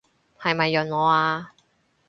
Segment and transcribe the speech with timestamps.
[0.39, 1.53] 係咪潤我啊？